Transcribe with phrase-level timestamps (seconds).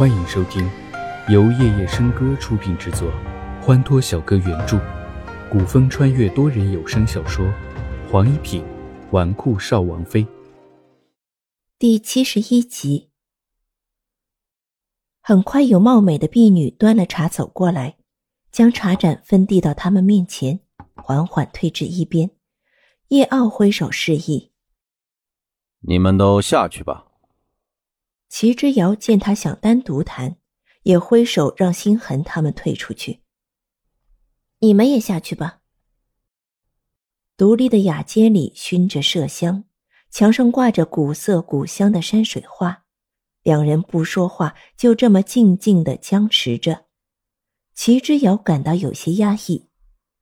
[0.00, 0.66] 欢迎收听
[1.28, 3.12] 由夜夜笙歌出品制作，
[3.60, 4.80] 欢脱小哥原著，
[5.52, 7.44] 古风穿越多人有声小说
[8.10, 8.64] 《黄一品
[9.10, 10.24] 纨绔少王妃》
[11.78, 13.10] 第七十一集。
[15.20, 17.98] 很快，有貌美的婢女端了茶走过来，
[18.50, 20.60] 将茶盏分递到他们面前，
[20.94, 22.30] 缓缓退至一边。
[23.08, 24.50] 叶傲挥手示意
[25.86, 27.08] ：“你们都下去吧。”
[28.30, 30.36] 齐之遥见他想单独谈，
[30.84, 33.20] 也挥手让心痕他们退出去。
[34.60, 35.60] 你们也下去吧。
[37.36, 39.64] 独立的雅间里熏着麝香，
[40.10, 42.84] 墙上挂着古色古香的山水画，
[43.42, 46.86] 两人不说话，就这么静静的僵持着。
[47.74, 49.68] 齐之遥感到有些压抑，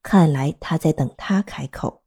[0.02, 2.04] 看来他在等他开口。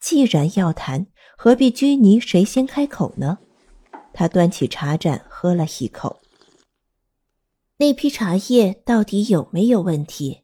[0.00, 3.38] 既然要谈，何必拘泥谁先开口呢？
[4.12, 6.20] 他端起茶盏喝了一口。
[7.78, 10.42] 那批茶叶到底有没有问题？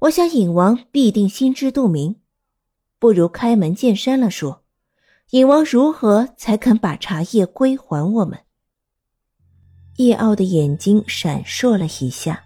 [0.00, 2.16] 我想尹王必定心知肚明。
[2.98, 4.62] 不如开门见山了说，
[5.30, 8.40] 尹王如何才肯把茶叶归还我们？
[9.96, 12.44] 叶傲的眼睛闪烁了一下，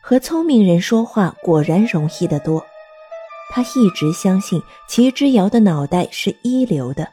[0.00, 2.64] 和聪明人说话果然容易得多。
[3.50, 7.12] 他一直相信齐之遥的脑袋是一流的。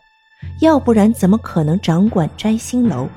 [0.60, 3.08] 要不然怎么可能掌管摘星楼？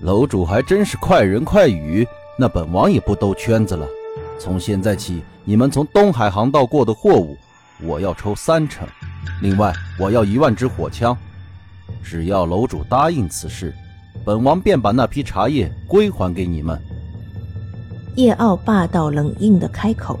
[0.00, 2.06] 楼主还真是快人快语，
[2.38, 3.86] 那本王也不兜圈子了。
[4.38, 7.36] 从现在起，你们从东海航道过的货物，
[7.82, 8.86] 我要抽三成。
[9.42, 11.16] 另外，我要一万支火枪。
[12.02, 13.74] 只要楼主答应此事，
[14.24, 16.80] 本王便把那批茶叶归还给你们。
[18.14, 20.18] 叶傲霸道冷硬的开口，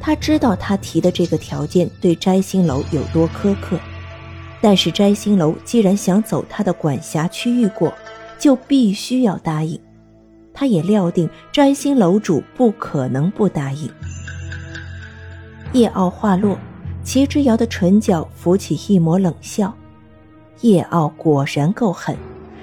[0.00, 3.78] 他知道他提的这个条件对摘星楼有多苛刻。
[4.64, 7.92] 但是摘星楼既然想走他的管辖区域过，
[8.38, 9.78] 就必须要答应。
[10.54, 13.90] 他也料定摘星楼主不可能不答应。
[15.74, 16.56] 叶傲话落，
[17.02, 19.70] 齐之遥的唇角浮起一抹冷笑。
[20.62, 22.16] 叶傲果然够狠，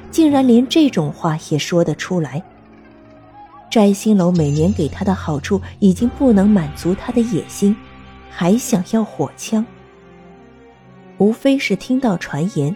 [0.10, 2.42] 竟然连这种话也说得出来。
[3.70, 7.76] 摘星楼每年给他的好处已经不能满足他的野心，
[8.32, 9.64] 还想要火枪。
[11.22, 12.76] 无非是听到传言，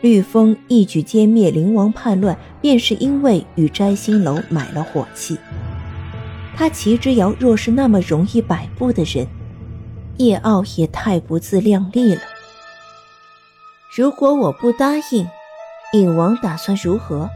[0.00, 5.36] 绿风一举歼灭灵王叛乱，便是因为与摘星楼买了火器。
[6.56, 9.26] 他齐之遥若是那么容易摆布的人，
[10.18, 12.20] 叶傲也太不自量力了。
[13.96, 15.28] 如果我不答应，
[15.94, 17.28] 影王打算如何？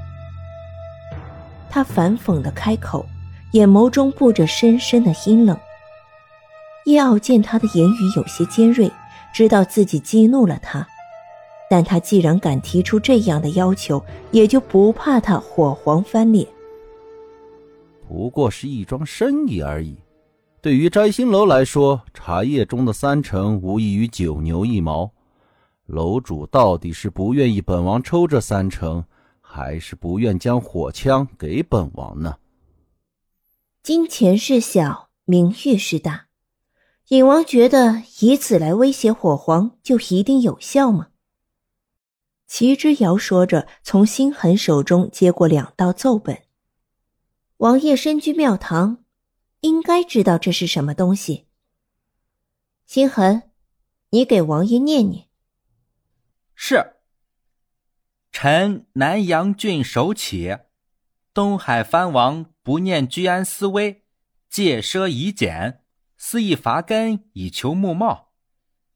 [1.69, 3.05] 他反讽的开口，
[3.55, 5.59] 眼眸中布着深深的阴冷。
[6.85, 8.89] 叶傲见他的言语有些尖锐。
[9.33, 10.87] 知道自己激怒了他，
[11.71, 16.47] 但他既然敢提出这样的要求，也就不怕他火黄翻脸。
[18.09, 19.97] 不过是一桩生意而已，
[20.63, 25.11] 对于摘星楼来说，茶叶中的三成无异于九牛一毛。
[25.87, 29.05] 楼主到底是不愿意本王抽这三成，
[29.41, 32.37] 还是不愿将火枪给本王呢？
[33.83, 36.28] 金钱是小，名誉是大。
[37.09, 41.09] 尹王觉得以此来威胁火皇就一定有效吗？
[42.47, 46.43] 齐之遥说着，从心痕手中接过两道奏本。
[47.59, 49.05] 王爷身居庙堂，
[49.61, 51.47] 应该知道这是什么东西。
[52.85, 53.51] 心痕，
[54.11, 55.29] 你给王爷念念。
[56.55, 56.97] 是。
[58.31, 60.59] 臣南阳郡守启，
[61.33, 64.05] 东海藩王不念居安思危，
[64.51, 65.83] 戒奢以俭。
[66.21, 68.33] 肆意伐根以求木茂，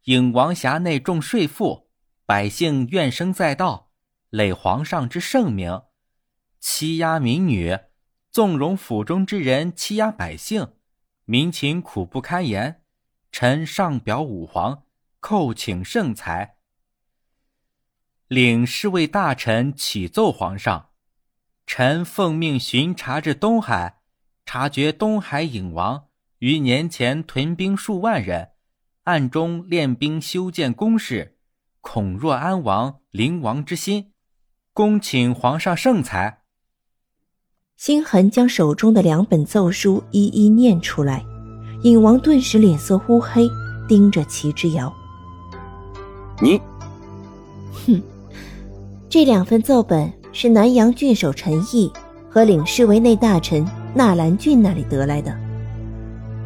[0.05, 1.89] 引王辖内重税赋，
[2.27, 3.93] 百姓怨声载道，
[4.29, 5.83] 累皇上之圣明，
[6.59, 7.79] 欺压民女，
[8.33, 10.75] 纵容府中之人欺压百姓，
[11.25, 12.83] 民情苦不堪言。
[13.31, 14.83] 臣上表武皇，
[15.21, 16.57] 叩请圣裁，
[18.27, 20.91] 领侍卫大臣启奏皇上：
[21.67, 24.03] 臣奉命巡查至东海，
[24.45, 26.09] 察觉东海引王。
[26.43, 28.49] 于年前屯兵数万人，
[29.05, 31.37] 暗中练兵修建宫室，
[31.81, 34.11] 恐若安王灵王之心，
[34.73, 36.41] 恭请皇上圣裁。
[37.77, 41.25] 心痕将手中的两本奏书一一念出来，
[41.85, 43.49] 尹王顿时脸色乌黑，
[43.89, 44.93] 盯着齐之遥。
[46.41, 46.61] 你，
[47.87, 48.03] 哼，
[49.09, 51.89] 这两份奏本是南阳郡守陈毅
[52.29, 55.42] 和领侍卫内大臣纳兰俊那里得来的。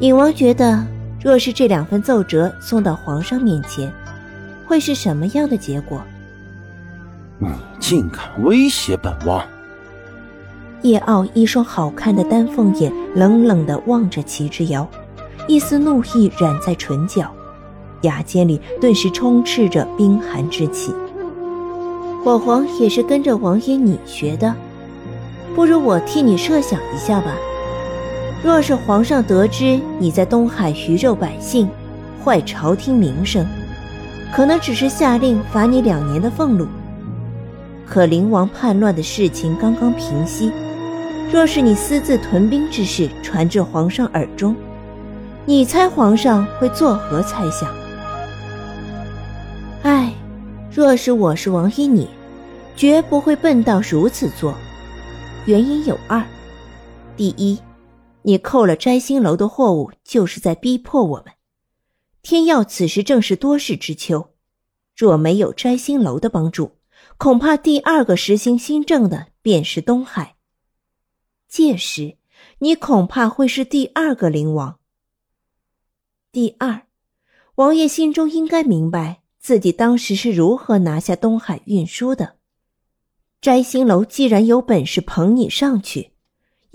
[0.01, 0.85] 尹王觉得，
[1.25, 3.91] 若是这两份奏折送到皇上面前，
[4.67, 6.03] 会是什么样的结果？
[7.39, 7.49] 你
[7.81, 9.43] 竟敢威胁本王！
[10.83, 14.87] 叶傲一双好看的丹凤眼冷冷地望着齐之遥，
[15.49, 17.33] 一丝怒意染在唇角，
[18.03, 20.93] 牙尖里顿时充斥着冰寒之气。
[22.23, 24.55] 火皇也是跟着王爷你学的，
[25.55, 27.33] 不如我替你设想一下吧。
[28.47, 31.69] 若是皇上得知你在东海鱼肉百姓，
[32.25, 33.45] 坏朝廷名声，
[34.33, 36.69] 可能只是下令罚你两年的俸禄。
[37.85, 40.53] 可灵王叛乱的事情刚刚平息。
[41.33, 44.55] 若是你私自屯兵之事传至皇上耳中，
[45.45, 47.69] 你猜皇上会作何猜想？
[49.83, 50.13] 唉，
[50.73, 52.09] 若是我是王爷，你
[52.77, 54.55] 绝不会笨到如此做。
[55.47, 56.23] 原因有二：
[57.17, 57.59] 第一，
[58.27, 61.35] 你扣了摘星楼的货物，就是在逼迫我们。
[62.23, 64.35] 天耀此时正是多事之秋，
[64.97, 66.73] 若没有摘星楼的帮助，
[67.19, 70.35] 恐怕第二个实行新政的便是东海。
[71.47, 72.17] 届时，
[72.59, 74.81] 你恐怕会是第二个灵王。
[76.33, 76.83] 第二，
[77.55, 82.35] 王爷心中应该明白自己当时是如何拿下东海运输的。
[83.41, 86.11] 摘星楼既然有本事捧你上去，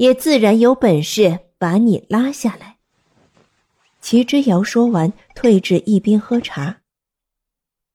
[0.02, 2.78] 也自然有本事把你拉下来。
[4.02, 6.82] 齐之遥说完，退至一边喝茶。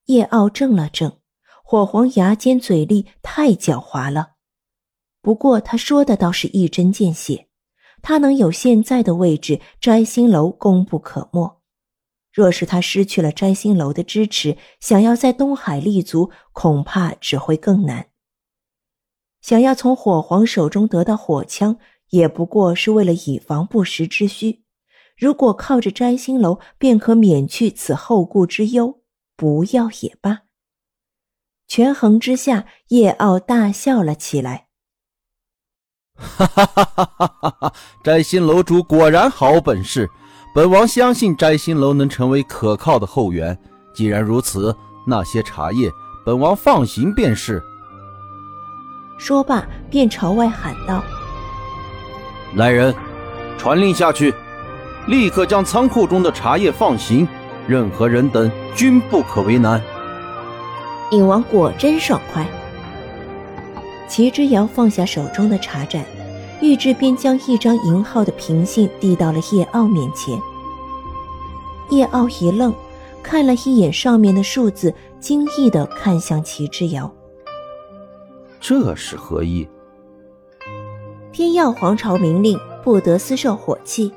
[0.05, 1.19] 叶傲怔了怔，
[1.65, 4.35] 火皇牙尖嘴利，太狡猾了。
[5.21, 7.49] 不过他说的倒是一针见血，
[8.03, 11.61] 他能有现在的位置，摘星楼功不可没。
[12.33, 18.11] 若是他失去了摘星楼的支持，想要在东海立足，恐怕只会更难。
[19.41, 21.79] 想要从火皇手中得到火枪，
[22.11, 24.65] 也不过是为了以防不时之需。
[25.17, 29.01] 如果靠着摘星楼便可免去此后顾之忧，
[29.37, 30.41] 不要也罢。
[31.67, 34.67] 权衡之下，叶傲大笑了起来。
[36.15, 37.73] 哈哈哈哈哈哈！
[38.05, 40.09] 摘星楼主果然好本事，
[40.55, 43.59] 本王相信摘星楼能成为可靠的后援。
[43.95, 44.75] 既然如此，
[45.07, 45.91] 那些茶叶，
[46.25, 47.63] 本王放行便是。
[49.19, 51.03] 说罢，便朝外喊道
[52.55, 52.95] ：“来人，
[53.59, 54.33] 传令下去，
[55.09, 57.27] 立刻将仓库中的茶叶放行，
[57.67, 59.83] 任何人等均不可为难。”
[61.13, 62.47] 尹王果真爽快。
[64.09, 66.05] 齐之遥放下手中的茶盏，
[66.61, 70.41] 玉质便将一张银号的凭信递到了叶傲面前。
[71.91, 72.73] 叶傲一愣，
[73.23, 77.13] 看了一眼上面的数字，惊异的看向齐之遥
[78.61, 79.69] ：“这是何意？”
[81.37, 84.11] 天耀皇朝明令，不得私售火器，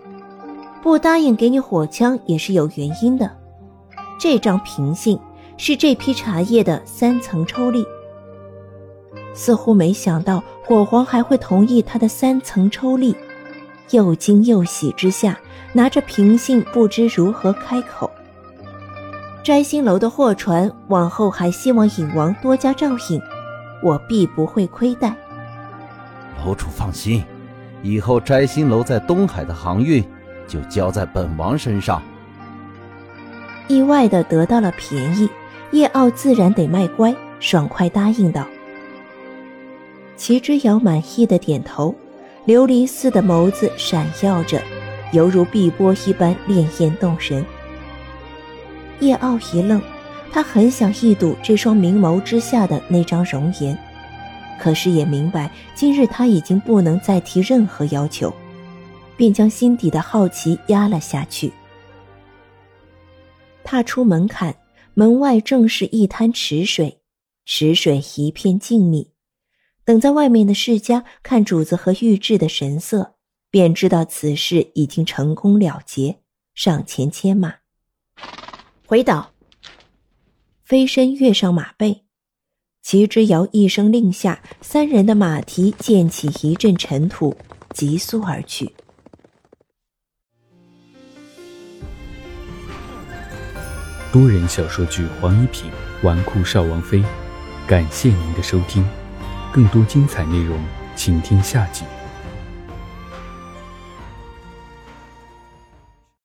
[0.82, 3.30] 不答应给你火枪也是有原因的。
[4.18, 5.20] 这张凭信
[5.58, 7.86] 是这批茶叶的三层抽例。
[9.34, 13.14] 似乎没想到火皇还会同意他的三层抽例，
[13.90, 15.38] 又惊又喜之下，
[15.74, 18.10] 拿着凭信不知如何开口。
[19.44, 23.22] 摘星楼的货船往后还希望影王多加照应，
[23.84, 25.14] 我必不会亏待。
[26.46, 27.24] 楼主放心，
[27.82, 30.04] 以后摘星楼在东海的航运
[30.48, 32.02] 就交在本王身上。
[33.68, 35.30] 意外的得到了便宜，
[35.72, 38.46] 叶傲自然得卖乖，爽快答应道。
[40.18, 41.96] 齐之遥满意的点头，
[42.48, 44.62] 琉璃似的眸子闪耀着，
[45.12, 47.46] 犹如碧波一般潋滟动人。
[49.00, 49.82] 叶傲一愣，
[50.32, 53.78] 他很想一睹这双明眸之下的那张容颜，
[54.60, 58.34] 可是也明白今日他已经不能再提任何要求，
[59.16, 61.52] 便将心底的好奇压了下去。
[63.64, 64.56] 踏出门槛，
[64.94, 67.02] 门外正是一滩池水，
[67.46, 69.10] 池水一片静谧。
[69.86, 73.16] 等在外面的世家看主子和玉质的神色，
[73.50, 76.20] 便知道此事已经成功了结，
[76.54, 77.56] 上前牵马，
[78.86, 79.32] 回岛。
[80.64, 82.06] 飞身跃上马背，
[82.82, 87.36] 齐之遥一声令下，三人的马蹄溅起一阵尘土，
[87.74, 88.74] 急速而去。
[94.12, 95.70] 多人小说剧《黄一品
[96.02, 96.98] 纨绔少王妃》，
[97.68, 98.84] 感谢您的收听。
[99.54, 100.60] 更多精彩内容，
[100.96, 101.84] 请听下集。